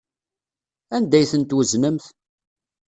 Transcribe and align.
Anda 0.95 1.15
ay 1.17 1.25
ten-tweznemt? 1.31 2.05